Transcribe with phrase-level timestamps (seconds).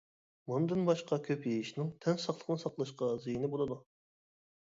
[0.51, 3.77] مۇندىن باشقا كۆپ يېيىشنىڭ تەن ساقلىقىنى ساقلاشقا زىيىنى بولىدۇ.